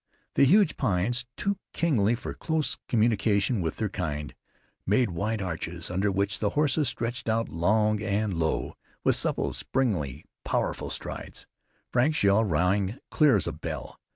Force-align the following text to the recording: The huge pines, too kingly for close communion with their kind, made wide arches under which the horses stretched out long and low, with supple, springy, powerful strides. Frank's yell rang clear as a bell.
The 0.33 0.45
huge 0.45 0.77
pines, 0.77 1.27
too 1.37 1.59
kingly 1.73 2.15
for 2.15 2.33
close 2.33 2.79
communion 2.87 3.61
with 3.61 3.75
their 3.75 3.87
kind, 3.87 4.33
made 4.83 5.11
wide 5.11 5.43
arches 5.43 5.91
under 5.91 6.11
which 6.11 6.39
the 6.39 6.49
horses 6.57 6.87
stretched 6.87 7.29
out 7.29 7.49
long 7.49 8.01
and 8.01 8.33
low, 8.33 8.73
with 9.03 9.15
supple, 9.15 9.53
springy, 9.53 10.25
powerful 10.43 10.89
strides. 10.89 11.45
Frank's 11.91 12.23
yell 12.23 12.43
rang 12.43 12.97
clear 13.11 13.35
as 13.35 13.45
a 13.45 13.51
bell. 13.53 13.99